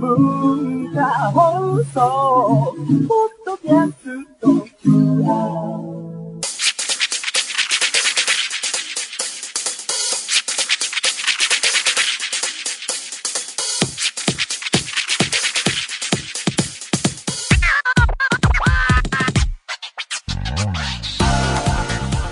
[0.00, 2.74] 文化放送
[3.06, 3.94] ポッドキャス
[4.40, 4.48] ト
[4.82, 4.88] ツ
[5.26, 5.98] アー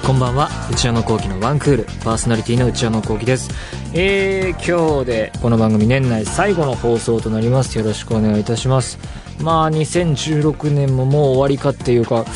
[0.06, 0.48] こんばんは。
[0.70, 1.84] 内山聖輝のワンクール。
[2.04, 3.50] パーソナリティの内山聖輝です。
[3.98, 7.78] えー、今日でこの番組年内最後の放送となります。
[7.78, 8.98] よろしくお願いいたします。
[9.40, 12.26] まあ2016年ももう終わりかっていうか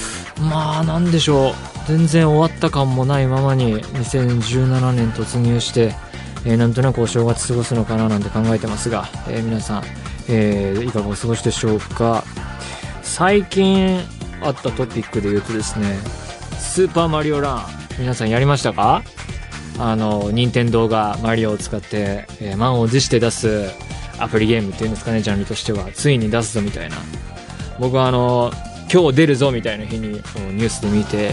[0.41, 1.55] まあなんでしょう。
[1.87, 5.95] 全然終わった感もないままに2017年突入して
[6.47, 9.83] えーなんとなくお正月過ごすのかななんて考えてますが、えー皆さん、
[10.31, 12.25] えーいかがお過ごしでしょうか。
[13.03, 14.01] 最近
[14.41, 15.99] あったトピックで言うとですね
[16.59, 17.67] スーパーマリオラン
[17.99, 19.03] 皆さんやりましたか？
[19.81, 23.71] あの任天堂がマリオを使って、えー満を持して出す
[24.19, 25.91] アプリゲームっていうんですかねジャンルとしては。
[25.95, 26.97] ついに出すぞみたいな。
[27.79, 28.53] 僕はあの
[28.93, 31.33] 今日出るぞみたいな日にニュースで見て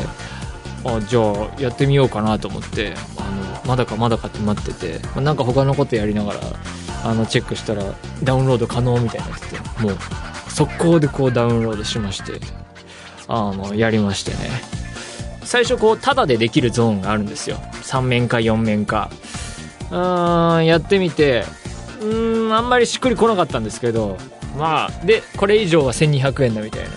[0.85, 6.39] あじゃあやってみようかなと思ってあのまだかまだかって待ってて、まあなんか他のことやりながら
[7.03, 7.83] あのチェックしたら
[8.23, 9.97] ダウンロード可能みたいになっててもう
[10.49, 12.39] 速攻でこうダウンロードしまして
[13.27, 14.76] あのやりましてね。
[15.47, 17.55] 最初こうタダでできるゾーンがあるんですよ。
[17.83, 19.09] 3面か4面か。
[19.89, 21.45] うーんやってみて。
[22.01, 24.17] うーんあんまりしっくりこなかったんですけど。
[24.57, 26.89] まあでこれ以上は1200円だみたいな。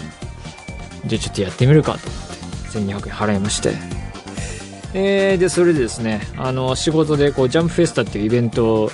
[1.07, 2.09] じゃあちょっとやってみるかと。
[2.79, 3.75] 思って1200円払いまして。
[4.95, 8.91] えー、でそれでですねあの仕事でこうジャンプフェスタっていうイベント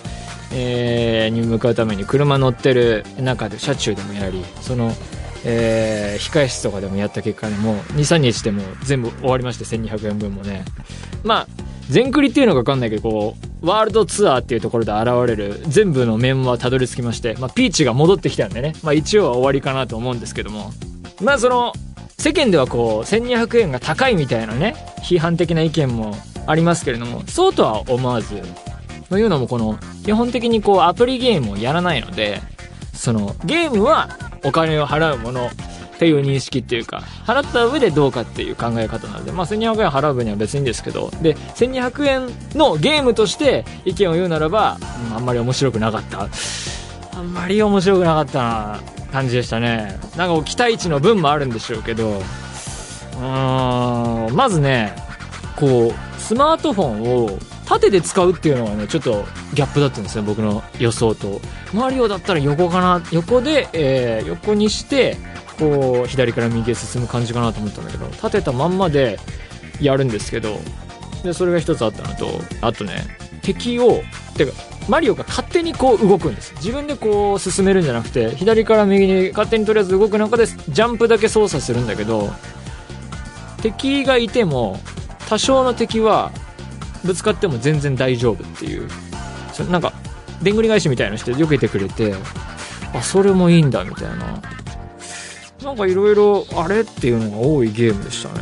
[0.52, 4.92] えーに向かうために車乗ってる中で車中でもやりその
[5.48, 10.64] えー控え室とかでもやった結果でも23日でも全部終わりまして1200円分もね。
[11.24, 11.46] まあ
[11.88, 20.72] 全クリっていうのか分かんないけどこうワールドツアーっていうところで現れる全部の面はたどり着きまして、まあ、ピーチが戻ってきたんでね、まあ、一応は終わりかなと思うんですけども。
[21.22, 21.72] まあその
[22.18, 28.42] 世間ではこう1200円が高いみたいなね批判的な意見もありますけれどもそうとは思わず
[29.08, 32.40] というのもこの基本的にこうアプリゲームをやらないので
[32.94, 34.08] そのゲームは
[34.46, 35.46] お金を払うもの
[35.96, 44.78] っていう認識っていうか払った上でどうかっていう考え方なので、まあ、1200円払う分には別にですけどで1200円のゲームとして意見を言うならば、
[45.10, 46.28] うんあんまり面白くなかった。
[47.16, 48.80] あんまり面白くなかったな
[49.10, 49.98] 感じでしたね。
[50.16, 54.94] なんか期待値の分もあるんでしょうけどうーんまずね
[55.56, 61.40] こうスマートフォンを縦で使うっていうのがねちょっとギャップだったんですね僕の予想と。
[61.74, 65.16] マリオだったら横かな横で、えー横にして
[65.58, 69.18] こう左から右へ進む感じかなと思ったんだけど立てたまんまで
[69.80, 70.58] やるんですけど
[71.22, 72.28] でそれが一つあったのと
[72.60, 73.04] あとね
[73.42, 74.02] 敵を
[74.36, 74.52] てか
[74.88, 76.54] マリオが勝手にこう動くんです。
[76.56, 82.30] 自分でこう進めるんじゃなくて左から右に勝手にとりあえず動く中でジャンプだけ操作するんだけど
[83.62, 84.78] 敵がいても
[85.28, 86.30] 多少の敵は
[87.06, 88.88] ぶつかっても全然大丈夫っていう。
[89.52, 89.92] そなんか
[90.42, 92.14] でんぐり返しみたいのして避けてくれて
[92.92, 94.42] あそれもいいんだみたいな。
[95.62, 98.40] なんかいろいろあれっていうのが多いゲームでしたね。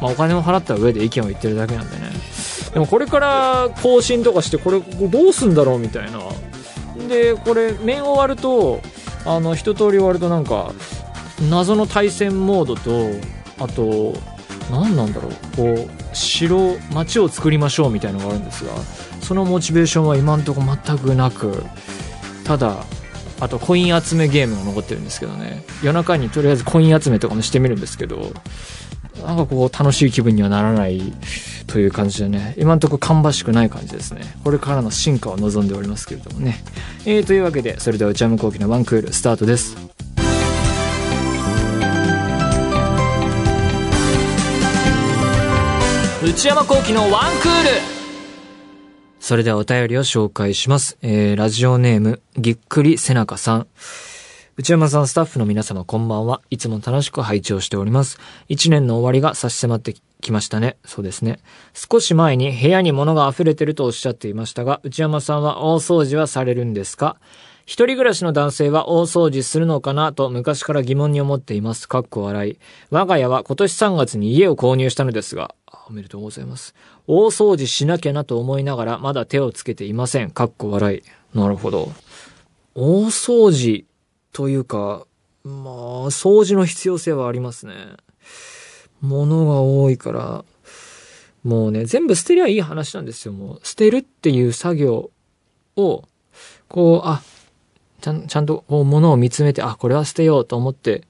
[0.00, 2.12] まあお金を払った上で意見を言ってるだけなんでね。
[2.72, 6.20] でもこれから更新とかしてこれどうすんだろうみたいな。
[7.08, 8.80] でこれ面終わると
[9.24, 10.72] あの一通り終わるとなんか
[11.50, 13.10] 謎の対戦モードと
[13.58, 14.14] あと
[14.70, 15.32] 何なんだろう。
[15.56, 18.72] こう城町を作りましょうみたいのがあるんですが
[19.20, 21.62] そのモチベーションは今んとこ全くなく
[22.44, 22.84] ただ
[23.40, 25.62] あとコイン集めゲームが残ってるんですけどね。
[25.82, 28.32] 夜中にとりあえずコイン集めとかもしてみるんですけど
[29.22, 31.12] なんかこう楽しい気分にはならない
[31.66, 32.54] という感じでね。
[32.56, 34.22] 今んとこ芳しくない感じですね。
[34.42, 36.64] これからの進化を望んでおりますけれどもね。
[37.04, 39.76] えー、というわけでそれでは内山昂輝のワンクールスタートです。
[46.28, 47.68] 内山昂輝のワンクール
[49.20, 50.98] それではお便りを紹介します。
[51.00, 53.66] えー、ラジオネーム、ぎっくりせなかさん。
[54.56, 56.40] 内山さん、スタッフの皆様、こんばんは。
[56.50, 58.18] いつも楽しく拝聴しております。
[58.48, 60.78] 一年の終わりが差し迫ってきましたね。
[60.84, 61.38] そうですね。
[61.74, 67.18] 少し前に部屋に物が溢れてるとおっしゃっていましたが、内山さんは大掃除はされるんですか？
[67.66, 71.88] 一人暮らしの男性は大掃除するのかなと昔から疑問に思っています。
[71.88, 72.58] かっこ笑い。
[72.90, 75.54] 我が家は今年3月に家を購入したのですが、
[75.88, 76.74] おめでとうございます。
[77.06, 80.30] 大掃除しなきゃなと思いながらまだ手をつけていません。
[80.30, 81.02] かっこ笑い。
[81.36, 81.92] なるほど。
[82.74, 83.86] 大掃除
[84.32, 85.06] というか、
[85.44, 85.64] まあ、
[86.10, 87.74] 掃除の必要性はありますね。
[89.00, 90.44] 物が多いから、
[91.42, 93.32] もうね、全部捨てりゃいい話なんですよ。
[93.32, 95.10] もう、捨てるっていう作業
[95.76, 96.04] を、
[96.68, 97.22] こう、あ、
[98.00, 101.04] ちゃん、ちゃんとこう物を見つめて、あ、これは捨てようと思って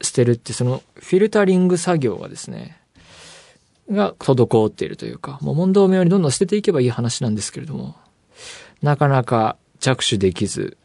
[0.00, 2.80] 捨てるって、そのフィルタリング作業がですね、
[3.90, 7.96] が滞っているというか、もう問答無用にどんどん捨てていけばいい話なんですけれども、
[8.82, 10.76] なかなか着手できず、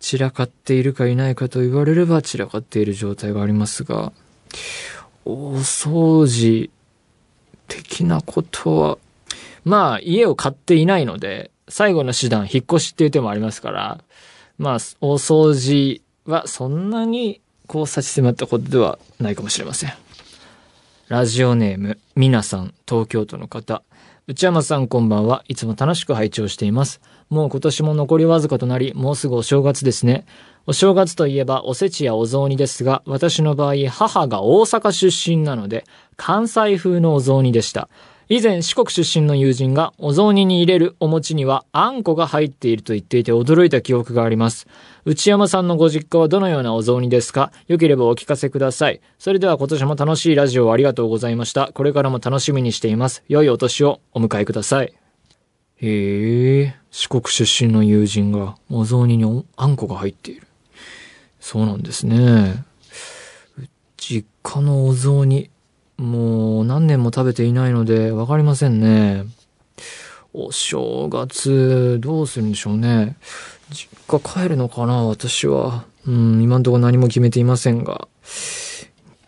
[0.00, 4.12] 散らかっているかいないかと言われれば散らかっている状態がありますが、
[5.24, 6.70] 大掃除
[7.68, 8.98] 的なことは、
[9.64, 14.02] まあ家を買っていないので、最後の手段、引っ越しっていう手もありますから、
[14.58, 19.92] まあ大掃除はそんなにこう差し迫ったことではないかもしれません。
[21.10, 23.82] ラジオネーム、みなさん、東京都の方。
[24.28, 25.42] 内山さんこんばんは。
[25.48, 27.00] いつも楽しく拝聴しています。
[27.30, 30.24] もう今年も残りわずかとなり、もうすぐお正月ですね。
[30.68, 35.84] お正月といえばおせちやお雑煮ですが、私の場合、母が大阪出身なので、
[36.14, 37.88] 関西風のお雑煮でした。
[38.32, 44.68] 以前四国出身の友人がお雑煮に入れるお餅にはあんこが入っていると言っていて驚いた記憶があります。
[45.04, 47.50] 内山さんのご実家はどのようなお雑煮ですか？
[47.66, 49.00] よければお聞かせください。
[49.18, 51.72] それでは今年も楽しいラジオをありがとうございました。
[51.74, 53.24] これからも楽しみにしています。
[53.26, 54.94] 良いお年をお迎えください。
[55.78, 60.46] へえ、四国出身の友人がお雑煮にあんこが入っている。
[61.40, 62.64] そうなんですね。
[63.96, 65.50] 実家のお雑煮、
[66.00, 69.26] もう何年も食べていないのでわかりませんね。
[70.32, 73.18] お正月、どうするんでしょうね。
[73.70, 75.84] 実家帰るのかな私は。
[76.06, 78.08] うん、今んとこ何も決めていませんが。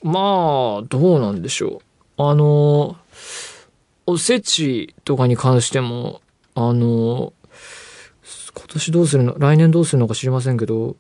[0.03, 1.83] まあ、どうなんでしょ
[2.17, 2.23] う。
[2.23, 2.97] あの、
[4.07, 6.23] おせちとかに関しても、
[6.55, 7.35] あの、
[8.55, 10.97] 今年どうするの来年どうするのか知りませんけど、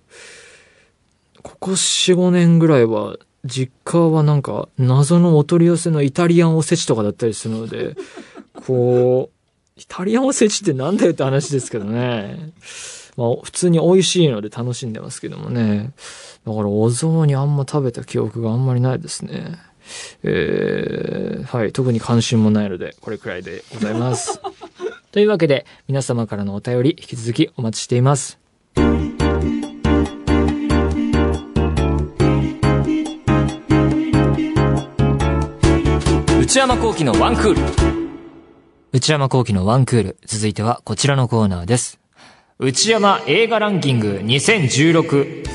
[1.42, 7.96] ここ4、5年ぐらいは実家はなんか謎のお取り寄せのイタリアンおせちとかだったりするので、
[8.66, 12.52] こう、イタリアンおせちってなんだよって話ですけどね。
[13.16, 15.92] まあ普通に美味しいので楽しんでますけどもね。
[16.46, 19.58] だからお雑煮あんま食べた記憶があんまりないですね。
[20.22, 24.40] えー、はい、特に関心もないので、これくらいでございます。
[25.10, 28.41] というわけで、皆様からのお便り、引き続きお待ちしています。
[36.52, 37.60] 内山幸喜のワンクール。
[38.92, 40.18] 内山幸喜のワンクール。
[40.26, 41.98] 続いてはこちらのコーナーです。
[42.58, 45.46] 内山映画ランキング2016。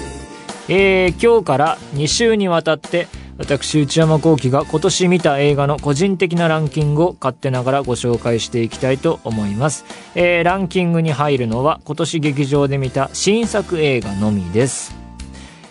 [0.69, 3.07] えー、今日から2週にわたって
[3.37, 9.85] 私内山幸喜が今年見た映画の個人的なランキングを勝手ながらご紹介していきたいと思います、
[10.15, 14.95] えー、ランキングに入るのは今年劇場で見た新作映画のみです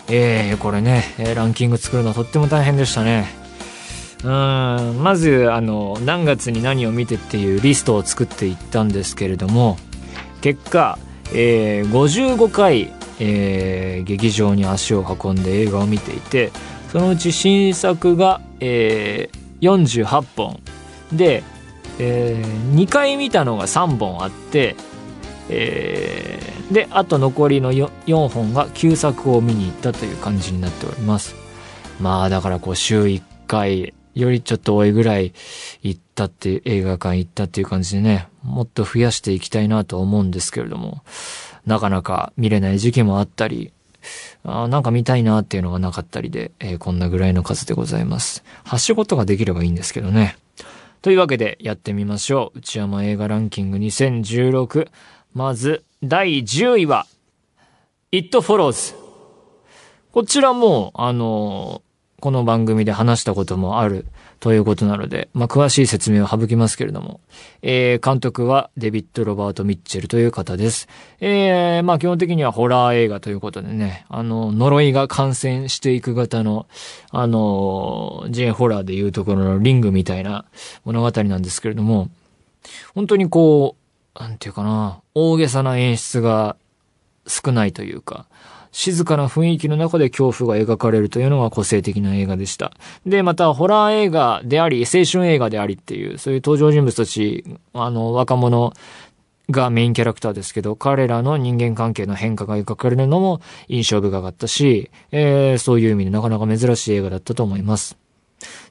[0.08, 1.02] えー、これね
[1.34, 3.45] ランキング作るのとっても大変でしたね
[4.24, 9.76] うんまずあの何月に何を見てっていうリストを作っていったんですけれども
[10.40, 10.98] 結果、
[11.34, 16.50] えー、55回、えー、劇場に足を運んで映画を見ていて
[16.90, 20.60] そのうち新作が、えー、48本。
[21.12, 21.42] で、
[21.98, 24.76] えー、2回見たのが3本あって、
[25.48, 31.34] えー、であと残りの 4, 4本が旧作を見に行ったという感じになっております。
[32.00, 35.34] まあだからこう週1回よりちょっと多いぐらい
[35.82, 41.02] 行ったっていう、映画館行ったっていう感じでね、もっと増やしていきたいなと思うんですけれども、
[41.66, 43.72] なかなか見れない時期もあったり、
[44.44, 48.42] あなんか見たいなっていうのがなかったりで、えー、こんなぐらいの数でございます。
[48.64, 50.36] はしごとができればいいんですけどね。
[51.02, 52.58] というわけでやってみましょう。
[52.58, 54.88] 内山映画ランキング2016。
[55.34, 57.06] まず、第10位は、
[58.12, 58.94] It Follows。
[60.12, 61.82] こちらも、あの
[62.26, 64.04] この番組で話したこともある
[64.40, 67.20] ということなので、まあ、詳しい説明を省きますけれども、
[67.62, 70.88] えー、監督はデビッド・ロバート・ミッチェルという方です。
[71.20, 76.66] えー、まあ、基本的にはホラー映画ということでね、あの、呪いが感染していく型の、
[77.12, 80.46] あの、ジェン・ホラーでいうところのリングみたいな
[80.84, 82.10] 物語なんですけれども、
[82.96, 83.76] 本当にこ
[84.16, 86.56] う、なんていうかな、大げさな演出が
[87.28, 88.26] 少ないというか、
[88.76, 92.72] 静かな雰囲気の中で恐怖が描かれるというのが個性的な映画でした。
[93.06, 97.42] で、また、ホラー映画であり、青春映画でありっていう、そういう登場人物たち、
[97.72, 98.74] あの、若者
[99.48, 107.96] がメインキャラクターですけど、彼らの人間関係の変化が描かれるのも印象深かったし、えー、そういう意味でなかなか珍しい映画だったと思います。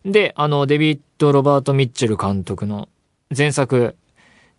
[0.05, 2.89] で、あの、デビッド・ロバート・ミッチェル監督の
[3.35, 3.95] 前作、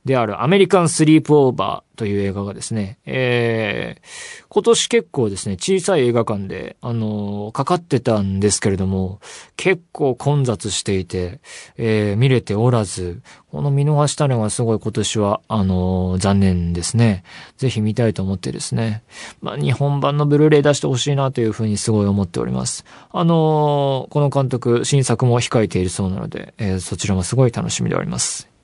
[0.06, 9.18] であるアメリカンスリープオーバーという映画がですね、えー、今年結構ですね、小さい映画館で、あのー、かかってたんですけれども、
[9.56, 11.40] 結構混雑していて、
[11.76, 13.20] えー、見れておらず、
[13.50, 17.25] この見逃したのがすごい今年は、あのー、残念ですね。
[17.56, 19.02] ぜひ見たいと思ってですね。
[19.40, 22.84] まあ、日本版のブルーレイ出してほしいなというふうにすごい思っております。
[23.10, 28.55] あの、この監督、新作も控えているそうなので、え、そちらもすごい楽しみであります。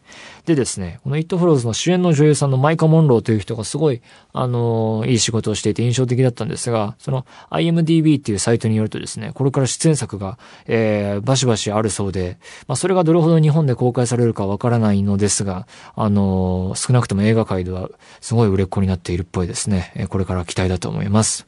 [0.46, 17.88] でですね、このイットフローズの主演の女優さんのマイカ・モンローという人がすごい、あのー、いい仕事をしていて印象的だったんですが、その IMDB っていうサイトによるとですね、これから出演作が、えー、バシバシあるそうで、まあ、それがどれほど日本で公開されるかわからないのですが、あのー、少なくとも映画界では
[18.20, 19.92] すごい売れっ子になっているっぽいですね。
[19.94, 21.46] えー、これから期待だと思います。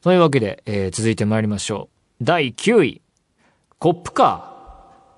[0.00, 2.24] というわけで、えー、続いて参りましょう。
[2.24, 3.02] 第9位。
[3.78, 4.57] コップカー。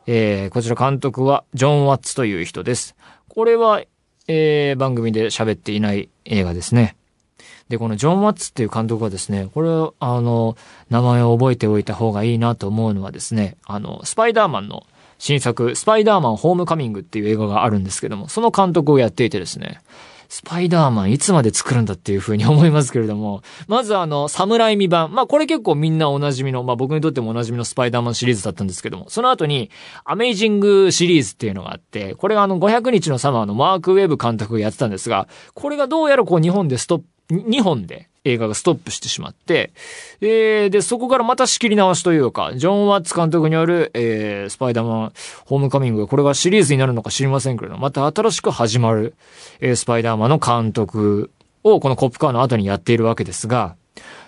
[0.06, 2.96] えー、こちら監督はジョン・ワッツという人です。
[3.28, 3.82] これは、
[4.28, 6.96] えー、番組で喋っていない映画ですね。
[7.68, 10.56] で、このジョン・ワッツっていう監督はですね、これを、あの、
[10.90, 14.86] 名前を覚えておいた方がいいなと思うのはですね、あの、スパイダーマンの
[15.18, 19.80] 新作、スパイダーマンホームカミングっていう映画があるんですけども、その監督をやっていてですね、
[20.30, 25.12] スパイダーマンいつまで作るんだっていうふうに思いますけれども、まずあの、サムライミ版。
[25.12, 29.70] まあこれ結構みんなおなじみの、まあ僕にとってもおなじみのスパイダーマンシリーズだったんですけども、その後に、
[30.04, 39.72] アメイジングシリーズっていうのがあって、これがあの500日のサマーのマークウェブ監督がやってたんですが、これがどうやらこう日本でストップ、2本で映画がストップしてしまって、
[40.20, 45.12] えー、で、そこからまた仕切り直しというか、ジョン・ワッツ監督による、えー、スパイダーマン、
[45.46, 49.14] ホームカミング、これがシリーズになるのか知りませんけれど、また新しく始まる、
[49.60, 51.30] えー、スパイダーマンの監督
[51.64, 53.76] をこのコップカーの後にやっているわけですが、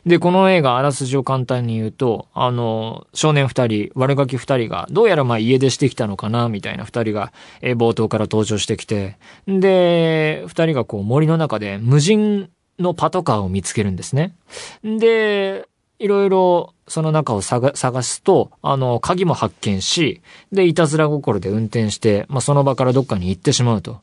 [0.05, 12.51] で、この映画、あらすじを簡単に言うと、あの、少年二人、悪ガキ二人が、どうやらまあ家出してきたのかな、みたいな二人が、えー、冒頭から登場してきて、で、二人がこう森の中で無人
[12.83, 14.35] のパトカーを見つけるんですね。
[14.83, 15.67] で、
[15.99, 20.21] いろいろその中を探すと、あの、鍵も発見し、
[20.51, 24.01] で、いたずら心で運転して、まあ、その場からどっかに行ってしまうと。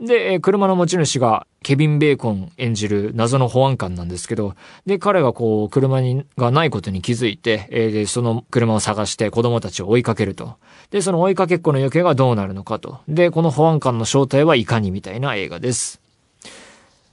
[0.00, 4.54] で、車の持ち主がケビン・ベーコン演じる謎の保安官なんですけど、
[4.86, 10.54] で、彼がこう、車に、がないことに気づいて、えー、で、その車を探して子供たちを追いかけると。
[10.90, 13.00] で、その追いかけっこの行方がどうなるのかと。
[13.08, 16.00] で、この保安官の正体はいかにみたいな映画です。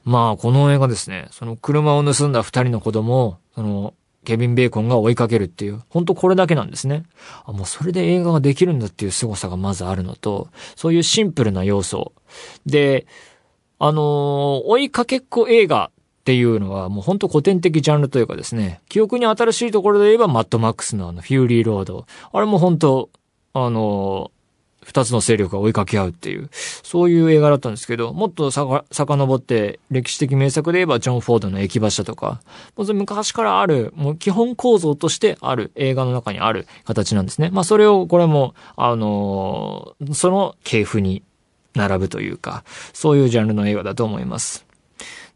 [0.08, 7.04] まあ、この映画ですね、その車を盗んだ二人の子供を、その、ケビン・ベーコンが追いかけるっていう、ほんとこれだけなんですね。
[7.46, 10.48] あ、もうそれで映画ができるんだっていう凄さがまずあるのと、
[10.78, 12.14] そういうシンプルな要素。
[12.66, 13.06] で、
[13.80, 14.04] あのー、
[14.66, 22.06] 追いかけっこ映画っていうのはもうほんと古典的ジャンルというかですね、記憶に新しいところで言えばマッドマックスのあのフューリーロード。
[22.32, 23.10] あれも本当
[23.54, 24.32] あの
[24.88, 32.39] 二つの勢力が追いかけ合うっていう、そういう映画だったんですけど、もっとさか、遡って歴史的名作で言えばジョン・フォードの駅馬車とか、
[32.77, 37.50] もう昔からある、もう基本構造としてある映画の中にある形なんですね。
[37.51, 41.22] まあそれを、これも、あのー、その系譜に
[41.75, 42.63] 並ぶというか、
[42.94, 44.67] そういうジャンルの映画だと思います。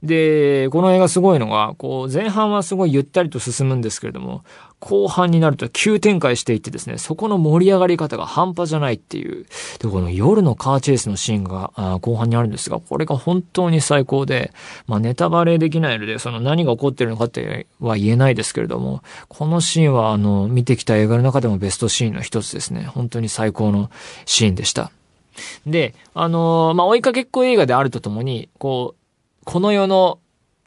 [0.04, 4.44] で、この映画すごいのが、こう、前半はすごいゆったりと進むんですけれども、
[4.80, 9.46] 後半になると急展開していってですね、そこの盛り上がり方が半端じゃないっていう。
[9.80, 14.52] で、この夜のカーチェイスのシーンがあ後半にあるんですが、これが本当に最高で、
[14.88, 22.82] まあネタバレできないので、その何が起こってるのかっては言えないですけれども、このシーンはあの、見てきた映画の中でもベストシーンの一つですね。
[22.82, 23.92] 本当に最高の
[24.26, 24.92] シーンでした。
[25.68, 29.01] で、あのー、まあ追いかけっこ映画であるとともに、こう、
[29.46, 30.20] この世の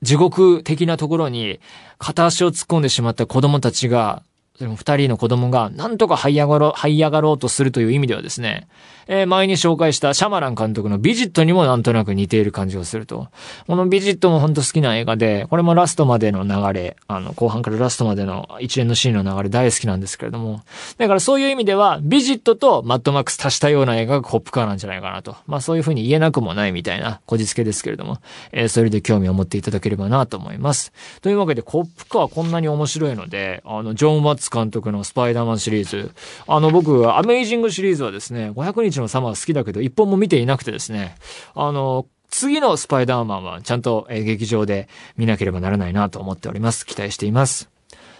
[0.02, 1.60] 地獄的なところに
[1.98, 4.22] 片足を突っ込んでしまった子供たちが
[4.56, 8.68] その二人の子供がなんとか這い上がろう、這い上がろうとするという意味ではですね、
[9.06, 13.28] えー、前に紹介したシャマラン監督のビジットにもなんとなく似ている感じがすると。
[13.66, 20.62] このビジットも本当好きな映画で、これもラストまでの流れ、あの、後半からラストまでの一連のシーンの流れ大好きなんですけれども、
[20.99, 25.37] だからそういう意味では、ビジットとマッドマックス足したような映画がコップカーなんじゃないかなと。
[25.46, 28.18] まあそういうふうに言えなくもないみたいなこじつけですけれども、
[28.52, 30.92] えー、それで興味を持っていただければなと思います。
[31.20, 36.12] というわけで、コップカーこんなに面白いので、あの、ジョン・ワッツ監督のスパイダーマンシリーズ。
[36.46, 41.16] あの、僕、アメイジングシリーズはですね、500日のサマー好きだけど、一本も見ていなくてですね、
[41.54, 46.84] あの、次のスパイダーマンはちゃんと、え劇場で見なければならないなと思っております。
[46.84, 47.70] 期待しています。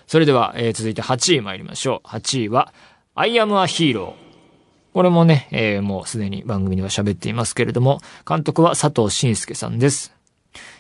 [0.07, 2.09] それでは、えー、続いて8位参りましょう。
[2.09, 2.73] 8位は、
[3.14, 4.12] I am a hero。
[4.93, 10.14] これもね、えー、もうすでに番組では喋っていますけれども、監督は佐藤慎介さんです。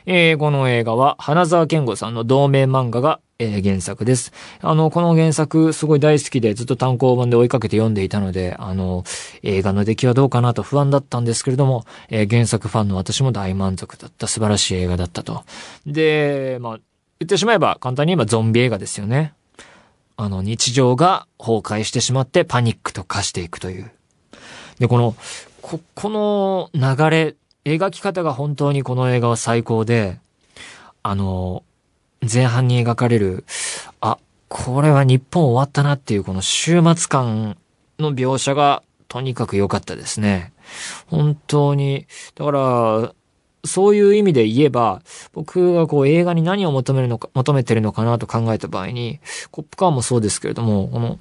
[0.06, 4.32] えー、この映画は、花沢健吾さんの同名漫画が、えー、原作です。
[4.60, 9.04] あの、この原作すごい大好きでずっと単行本で追いかけて読んでいたので、あの、
[9.42, 15.44] 映画の出来はどうかなと不安だったんですけれども、えー、原作ファンの私も大満足だった素晴らしい映画だったと。
[15.86, 16.78] で、まあ、
[17.20, 19.34] 言ってしまえば簡単に言えばゾンビ映画ですよね。
[20.16, 23.90] あの、日常が崩壊してしまってパニックと化していくという。
[24.78, 25.16] で、この、
[25.60, 27.34] こ、この流れ、
[27.64, 30.18] 描き方が本当にこの映画は最高で、
[31.02, 31.62] あの、
[32.20, 33.44] 前半に描かれる、
[34.00, 34.18] あ、
[34.48, 37.56] これは日本終わったなっていうこの週末感
[37.98, 40.52] の描写がとにかく良かったですね。
[41.06, 43.14] 本当に、だから、
[43.66, 45.00] そういう意味で言えば、
[45.32, 51.18] 僕がこう映画に何を求めるのか、求めてるのかなと考えた場合に、コップカーもそうですけれども、この、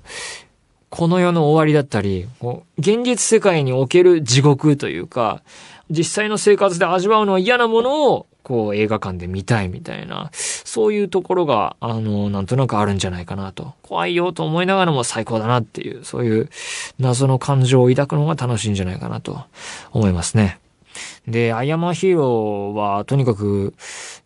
[0.96, 5.42] この世の終わりだったり、こう現実世界における地獄というか、
[5.90, 13.74] 実際の生活で味わうのは嫌なものを、こう映画館で見たいみたいな、そういうところが、あの、なんとなくあるんじゃないかなと。
[13.82, 16.50] 怖いよと思いながらも最高だなっていう、そういう
[17.00, 19.42] 謎の感情を抱くのが楽しいんじゃないかなと
[19.94, 20.60] 思いますね。
[21.28, 23.74] で、アイアマーヒーローはとにかく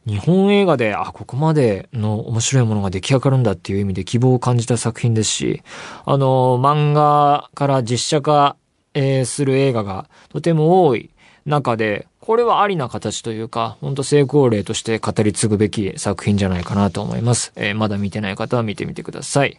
[0.06, 5.64] 日本映画で、あ、ここまでの面白いものが出来上がるんだっていう意味で希望を感じた作品ですし、
[6.06, 8.56] あの、漫画から実写化、
[8.94, 11.12] えー、する映画がとても多い
[11.46, 17.54] 中で、これはありな形というか、ほんと成功例として語り継ぐべき作品じゃないかなと思います。
[17.56, 19.58] えー、まだ見てない方は見てみてください。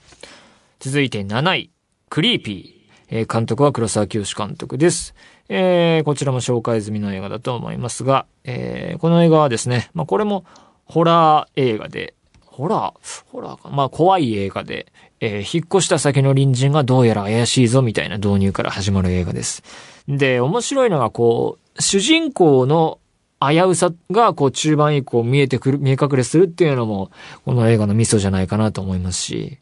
[0.80, 1.70] 続いて7位、
[2.10, 2.78] クリーピー。
[3.10, 5.14] えー、監督は黒沢清監督です。
[5.48, 10.44] えー、こちらも紹介済みの映画だと思いますが、えー、この映画はですね、まあ、これも
[10.84, 12.14] ホラー映画で、
[12.44, 13.24] ホラー？
[13.30, 19.62] ホラーかまあ、怖い映画で、えー、引っ越した先の隣人がどうやら怪しいぞみたいな導入から始まる映画です。
[20.08, 22.98] で、面白いのがこう、主人公の
[23.40, 27.12] 危うさが、こう、中盤以降見えてくる、見え隠れするっていうのも、
[27.44, 29.58] この映画のミソじゃないかなと思いますし。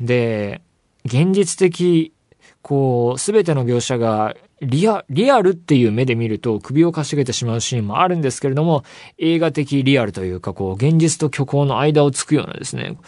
[0.00, 0.60] で、
[1.04, 2.12] 現実的、
[2.66, 8.82] こう、すべての描写がリア、リアルっていう目で見ると首をかしげてしまうシーンもあるんですけれども、
[9.18, 12.98] 映画的リアルというか、こう、現実と虚構の間をつくようなですね、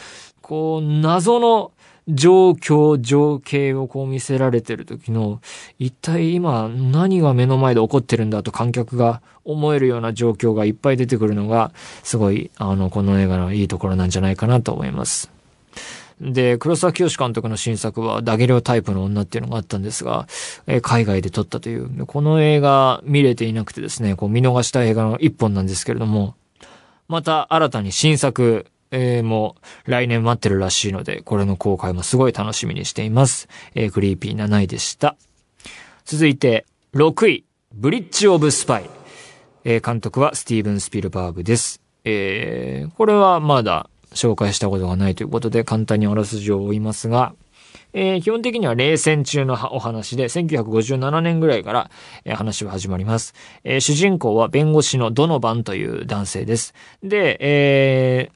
[0.42, 1.72] こう、謎の
[2.06, 5.40] 状況、情景をこう見せられてる時の、
[5.80, 11.72] 一体今何が目の前で起こってるんだと観客が思えるような状況がいっぱい出てくるのが、
[12.04, 15.36] すごい、あの、この映画のいいところなんじゃないかなと思います。
[16.20, 20.26] で、黒沢清監督の新作は、ダゲレオタイプの女っていうのがあったんですが、
[20.66, 26.34] え海外で撮ったという、この映画見れていなくてですね、こう見逃した映画の一本なんですけれども、
[27.06, 33.48] また新たに新作、えー、もう来年待ってるらしいので、これの公開もすごい楽しみにしています。
[33.74, 35.16] えー、クリーピー7位でした。
[36.04, 38.90] 続いて、6位、ブリッジ・オブ・スパイ。
[39.64, 41.80] えー、監督はスティーブン・スピルバーグです。
[42.04, 47.34] えー、これはまだ紹介したことがないということで簡単にあらすじを追いますが、
[47.92, 51.90] えー、基本的には冷戦中のお話で、1957年ぐらいから、
[52.24, 53.34] えー、話は始まります。
[53.64, 56.74] えー、主人公は弁護士のドノバンという男性です。
[57.02, 58.30] で、え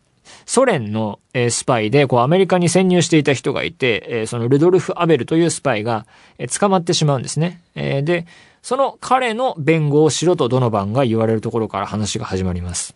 [0.46, 6.06] ソ連の、えスパイで、こう、アメリカに潜入していた人がいて、えそのルドルフ・アベルというスパイが、
[6.38, 7.60] え捕まってしまうんですね。
[7.74, 8.26] えで、
[8.62, 12.94] その彼の弁護をしろとドノバンが言われるところから話が始まります。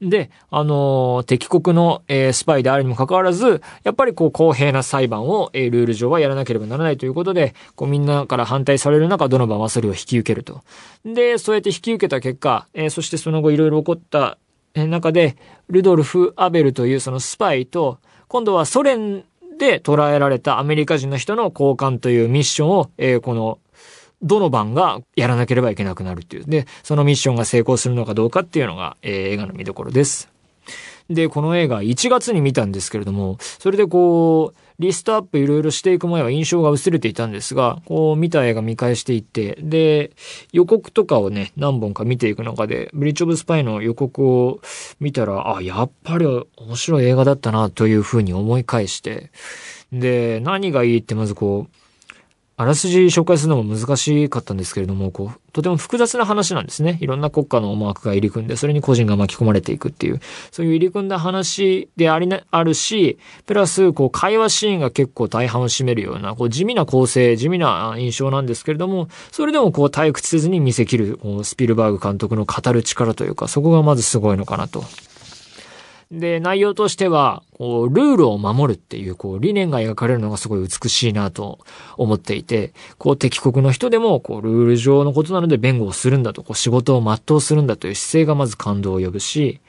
[0.00, 10.62] で、あのー、敵国の、えー、スパイであるにもかかわらず、やっぱりこう公平な裁判を、えー、ルール上はやらなければならないということで、こうみんなから反対される中、ドノバンはそれを引き受けると。
[11.04, 14.38] で、そうやって引き受けた結果、えー、そしてその後いろいろ起こった
[14.74, 15.36] え中で、
[15.68, 19.24] ルドルフ・アベルというそのスパイと、今度はソ連
[19.58, 23.58] で捕らえられたアメリカ人の人の交換というミッションを、えー、この
[24.22, 26.44] どの番がやらなければいけなくなるっていう。
[26.44, 30.28] で、そのミッションが成功するのかどうかっていうのが、えー、映画の見どころです。
[31.08, 40.12] で、この映画1月に見たんですけれども、それでこう、リストアップいろいろしていく前は印象が薄れていたんですが、こう見た映画見返していって、で、
[40.52, 44.60] 予告とかをね、何本か見ていく中で、ブリッジオブスパイの予告を
[45.00, 49.30] 見たら、あ、やっぱり面白い映画だったなというふうに思い返して、
[49.92, 51.79] で、何がいいってまずこう、
[52.60, 56.98] あらすじ紹介するのも難しかったんですけれども、こう、とても複雑な話なんですね。
[57.00, 60.20] いろんな国家の思惑が入り組んで、それに個人が巻き込まれていくっていう、
[60.50, 74.84] そういう入り組んだ話でありな、あるし、プラス、こう、会話シーンが結構大半を占めるような、こう、地味な構成、地味な印象なんですけれども、それでもこう、退屈せずに見せきる、こう、スピルバーグ監督の語る力というか、そこがまずすごいのかなと
[76.10, 81.60] で、内容としては、こう、ルールを守るっていう、こう、理念が描かれるのがすごい美しいなと
[81.96, 89.60] 思っていて、こう、敵国の人でも、こう、ルール上のことなので弁護をするんだと、こう、仕事を全うするんだという姿勢がまず感動を呼ぶし、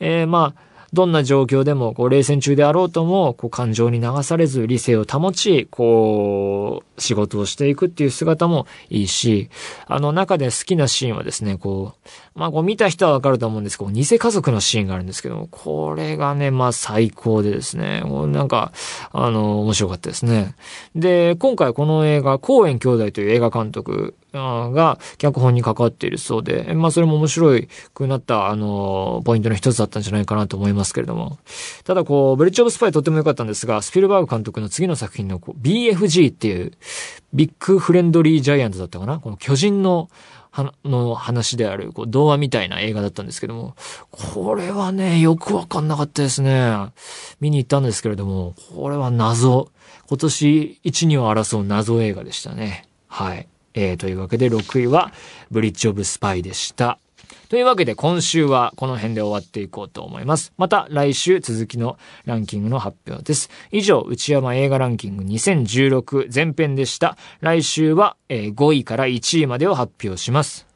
[0.00, 9.48] えー、まあ、どんな状況でも、こう、冷戦中であろうとも、こう、感情に流されず、理性を保ち、こう、仕事をしていくっていう姿もいいし、
[9.86, 18.72] あの、中で好きなシーンはですね、こう、まあ、こう、見た人はわかると思うんですけど、偽家族のシーンがあるんですけど、これがね、まあ、最高でですね、もうなんか、
[19.12, 20.54] あの、面白かったですね。
[20.94, 27.60] で、今回この映画、公園兄弟という映画監督が脚本に関わっているそうで、まあそれも面白
[27.94, 31.38] くなった、あの、ポイントの一つだったんじゃないかなと思いますけれども。
[31.84, 36.72] ただこう、ブリッジオブスパイとっても良かったんですが、スピルバーグ監督の次の作品のこう BFG っていう、
[37.32, 39.18] ビッグフレンドリージャイアントだったかな？
[39.18, 40.08] この巨人の
[40.84, 43.76] の話である、こう、童話みたいな映画だったんですけども、
[44.10, 46.92] これはね、よくわかんなかったですね。
[47.40, 49.70] 見に行ったんですけれども、これは謎。
[50.08, 52.88] 今年1、2を争う謎映画でしたね。
[53.06, 53.48] はい。
[53.74, 55.12] えー、というわけで6位は、
[55.50, 56.98] ブリッジオブスパイでした。
[57.48, 60.52] というわけで今週はこの辺で終わっていこうと思います。
[60.56, 63.50] また来週続きのランキングの発表です。
[63.70, 67.16] 以上、内山映画ランキング2016前編でした。
[67.40, 70.75] 来週は5位から1位までを発表します。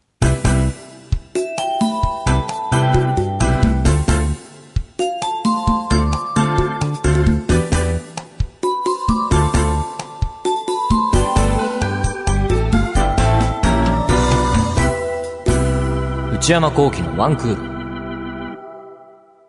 [16.51, 17.63] 内山幸喜のワンクール。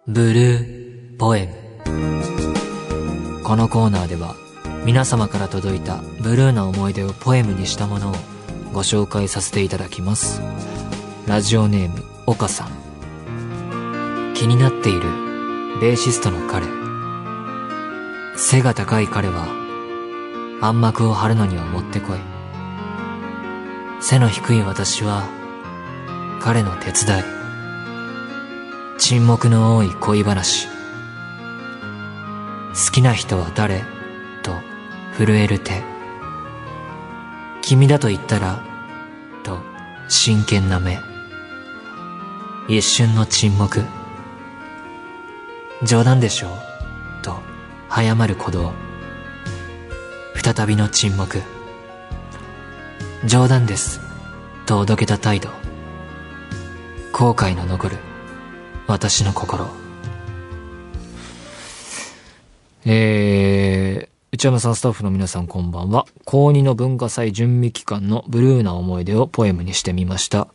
[0.06, 3.44] ブルーポエム。
[3.44, 4.36] このコーナーでは
[4.86, 8.14] 皆様から届いたブルーな思い出をポエムにしたものを
[8.72, 10.44] ご紹介させていただきます。
[11.26, 12.68] ラジオネーム、岡さん。
[14.36, 15.02] 気になっている
[15.82, 16.68] ベーシストの彼。
[18.38, 19.48] 背が高い彼は
[20.62, 22.20] 暗幕を張るのにはもってこい。
[24.02, 25.41] 背の低い私は
[26.44, 27.24] 彼の手伝い。
[28.98, 30.68] 沈黙の多い恋話。
[32.70, 33.84] 好きな人は誰？
[34.42, 34.56] と
[35.20, 35.84] 震える手。
[37.62, 38.64] 君だと言ったら？
[39.44, 39.60] と
[40.10, 41.00] 真剣な目。
[42.68, 43.84] 一瞬の沈黙。
[45.84, 46.48] 冗談でしょ？
[46.50, 46.52] う
[47.22, 47.40] と
[47.88, 48.74] 早まる鼓動。
[50.44, 51.44] 再びの沈黙。
[53.26, 54.02] 冗談です。
[54.66, 55.61] とおどけた態度。
[57.22, 57.98] 後悔の残る
[58.88, 59.68] 私の心
[62.84, 66.08] えー、内山さんスタッフの皆さんこんばんは。
[66.26, 70.48] 高2の文化祭準備期間のブルーな思い出をポエムにしてみました。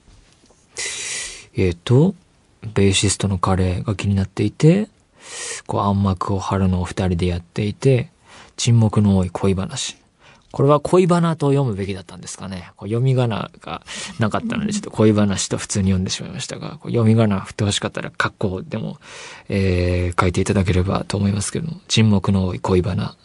[1.54, 2.16] えっ、ー、と、
[2.74, 4.88] ベーシストの彼が気になっていて、
[5.68, 8.10] こう暗幕を張るのを二人でやっていて、
[8.56, 9.98] 沈黙の多い恋話。
[10.56, 12.70] これは恋バナと読むべきだったんですかね。
[12.78, 13.82] こう読み仮名が
[14.18, 18.96] なかったので、ちょっと恋話と普通に読んでしまいましたが、こう読み仮名振ってほしかったら、格好でも、
[19.50, 23.18] えー、書いていただければと思いますけども、沈黙の多い恋バナ。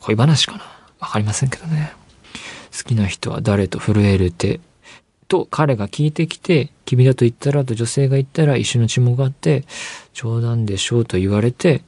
[0.00, 0.64] 恋話かな？
[0.98, 1.92] わかりませんけどね。
[2.76, 4.58] 好きな人は誰と震える手
[5.28, 9.62] と彼が聞いてきて、君だと言ったらと女性が言ったら一緒の沈黙があって、
[10.14, 11.84] 冗談でしょうと言われて、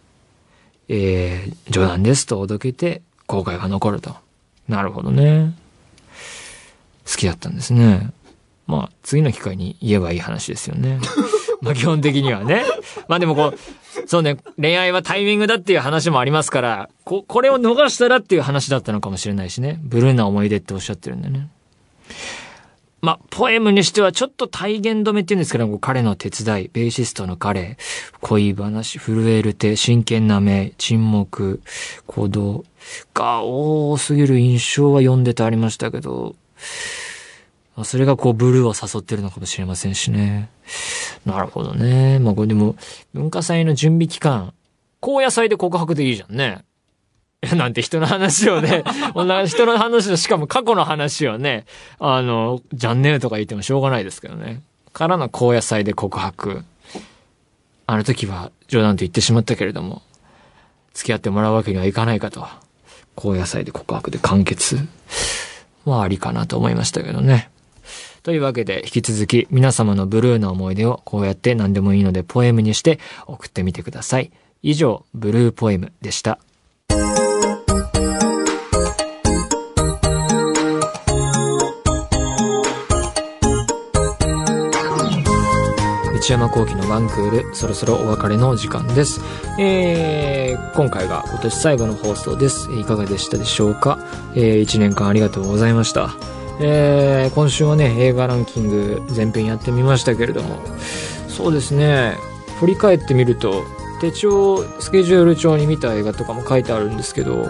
[0.87, 4.14] えー、冗談ですとおどけて後悔が残ると。
[4.72, 5.52] なるほどね。
[7.06, 8.11] 好きだったんですね。
[8.66, 10.98] まあ、次の機会に言えばいい話ですよね。
[11.61, 12.64] まあ、基本的にはね。
[13.06, 19.78] まあでもこう、そうね、恋愛はタイミングだっていう話もありますから、こ、これを逃したらっていう話だったのかもしれないしね。
[19.82, 21.48] ブルーな思い出っておっしゃってるんだよね。
[23.02, 27.76] まあ、ポエムにしてはちょっと体現止めって言うんですけど、彼の手伝い、ベーシストの彼、
[28.20, 31.60] 恋話、震える手、真剣な目、沈黙、
[32.06, 32.64] 行動
[33.12, 36.36] が多すぎる印象は読んでてありましたけど、
[37.74, 40.48] まそれがこうブルーを誘ってるのかもしれませんしね。
[41.26, 42.20] なるほどね。
[42.20, 42.76] まあこれでも、
[43.14, 44.54] 文化祭の準備期間、
[45.00, 46.64] 高野祭で告白でいいじゃんね。
[47.57, 48.85] なんて人の話をね、
[49.46, 51.64] 人の話の、しかも過去の話をね、
[51.98, 54.62] あの、じゃんねえとか言ってもしょうがないですけどね。
[54.92, 56.64] からの高野菜で告白。
[57.87, 60.02] あの時は冗談と言ってしまったけれども、
[60.94, 62.46] 付き合ってもらうわけにはいかないかと。
[63.16, 64.78] 高野菜で告白で完結
[65.85, 67.50] はありかなと思いましたけどね。
[68.22, 74.31] というわけで、引き続き皆様のブルーな思い出をこうやって何でもいいのでポエムにして送ってみてください。
[74.62, 76.38] 以上、ブルーポエムでした。
[86.22, 89.20] 内山幸喜のワンクール、そろそろお別れの時間です。
[89.58, 92.70] えー、今回が今年最後の放送です。
[92.78, 93.98] いかがでしたでしょうか？
[94.37, 96.11] えー、1年間ありがとうございました。
[96.61, 100.61] えー、今週はね、映画ランキング全編やってみましたけれども、
[101.26, 102.16] そうですね、
[102.61, 103.64] 振り返ってみると、
[104.00, 107.48] 手帳、スケジュール帳に見た映画とかも書いてあるんですけど、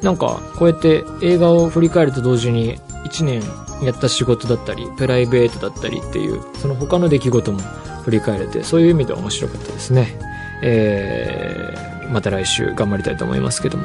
[0.00, 3.42] なんか、こうやって映画を振り返ると同時に、1年
[3.82, 7.60] やった仕事だったり、プライベートだったりっていう、その他の出来事も
[8.04, 10.18] 振り返れて、そういう意味では面白かったですね。
[10.62, 13.84] えー、また来週頑張りたいと思いますけども。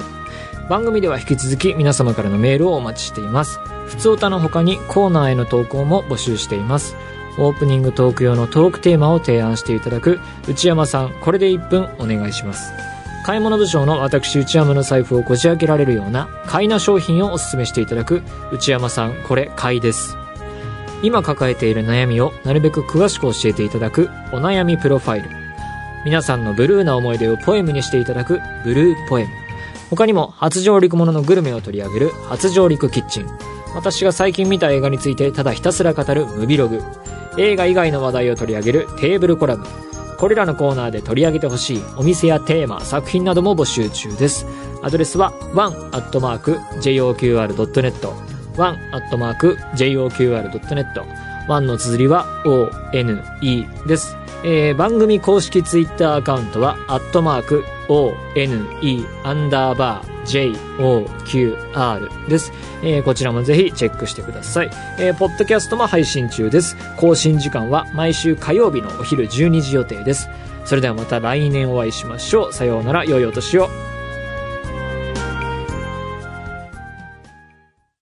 [0.70, 3.60] 番組では引き続き皆様からのメールをお待ちしています。
[3.88, 6.96] 普通歌の他にコーナーへの投稿も募集しています。
[7.38, 12.91] オープニングトーク用のトークテーマを提案していただく内山さん、これで1分お願いします。
[13.24, 20.18] 買い物部長の私内山の財布をこじ開けられるような買いな商品をお勧めしていただく内山さん、これ買いです。
[21.04, 25.30] 今抱えている悩みをなるべく詳しく教えていただくお悩みプロファイル。
[26.04, 29.30] 皆さんのブルーな思い出をポエムにしていただくブルーポエム。
[29.92, 33.28] 他にも初上陸もののグルメを取り上げる初上陸キッチン。
[33.76, 36.82] 私が最近見た映画についてただひたすら語るムビログ。
[37.38, 39.66] 映画以外の話題を取り上げるテーブルコラム。
[40.22, 44.46] これらのコーナーで取り上げてほしいお店やテーマ、作品なども募集中です。
[44.84, 45.92] アドレスは one.joqr.net
[48.56, 49.62] one.joqr.net
[51.50, 53.24] one の綴りは one
[53.88, 54.16] です。
[54.44, 58.14] えー、番組公式ツイッターアカウントは、アットマーク、one,
[59.24, 62.52] アンダーバー、joqr です。
[62.84, 64.70] えー、こちらもぜひチェックしてください。
[65.00, 66.76] えー、ポッドキャストも配信中です。
[66.98, 70.30] 更新時間は毎週火曜日のお昼12時予定です。
[70.66, 72.54] それではまた来年お会いしましょう。
[72.54, 73.70] さようなら、良いお年を。